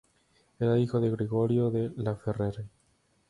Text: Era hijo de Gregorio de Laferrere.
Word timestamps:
Era 0.59 0.79
hijo 0.79 0.99
de 0.99 1.11
Gregorio 1.11 1.69
de 1.69 1.91
Laferrere. 1.95 2.65